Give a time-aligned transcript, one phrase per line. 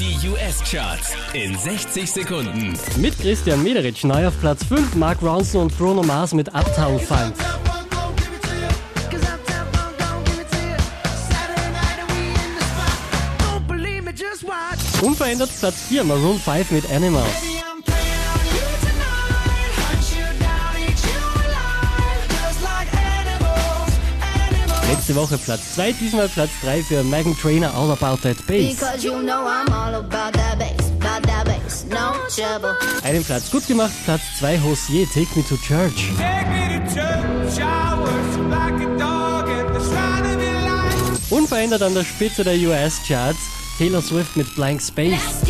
[0.00, 2.72] Die US-Charts in 60 Sekunden.
[2.96, 7.34] Mit Christian Mederitsch neu auf Platz 5, Mark Ronson und Bruno Mars mit Uptown Funk.
[15.02, 17.59] Unverändert Platz 4, Maroon 5 mit Animals.
[24.90, 28.74] Letzte Woche Platz 2, diesmal Platz 3 für Megan Trainer All About That Bass.
[28.74, 32.76] Because you know I'm all about that bass, about that bass, no trouble.
[33.04, 36.10] Einen Platz gut gemacht, Platz 2 Hosier Take Me to Church.
[41.30, 43.38] Unverändert an der Spitze der US-Charts,
[43.78, 45.49] Taylor Swift mit Blank Space.